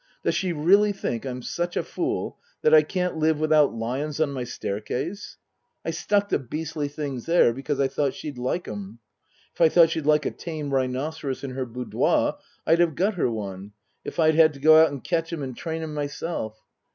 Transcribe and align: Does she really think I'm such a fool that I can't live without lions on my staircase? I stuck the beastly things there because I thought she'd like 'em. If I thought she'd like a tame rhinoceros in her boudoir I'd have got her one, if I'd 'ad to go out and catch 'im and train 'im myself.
Does 0.23 0.33
she 0.33 0.51
really 0.51 0.91
think 0.93 1.25
I'm 1.27 1.43
such 1.43 1.77
a 1.77 1.83
fool 1.83 2.39
that 2.63 2.73
I 2.73 2.81
can't 2.81 3.17
live 3.17 3.39
without 3.39 3.75
lions 3.75 4.19
on 4.19 4.31
my 4.31 4.43
staircase? 4.43 5.37
I 5.85 5.91
stuck 5.91 6.29
the 6.29 6.39
beastly 6.39 6.87
things 6.87 7.27
there 7.27 7.53
because 7.53 7.79
I 7.79 7.87
thought 7.87 8.15
she'd 8.15 8.39
like 8.39 8.67
'em. 8.67 8.97
If 9.53 9.61
I 9.61 9.69
thought 9.69 9.91
she'd 9.91 10.07
like 10.07 10.25
a 10.25 10.31
tame 10.31 10.73
rhinoceros 10.73 11.43
in 11.43 11.51
her 11.51 11.67
boudoir 11.67 12.39
I'd 12.65 12.79
have 12.79 12.95
got 12.95 13.13
her 13.13 13.29
one, 13.29 13.73
if 14.03 14.19
I'd 14.19 14.39
'ad 14.39 14.53
to 14.55 14.59
go 14.59 14.81
out 14.81 14.89
and 14.91 15.03
catch 15.03 15.31
'im 15.31 15.43
and 15.43 15.55
train 15.55 15.83
'im 15.83 15.93
myself. 15.93 16.59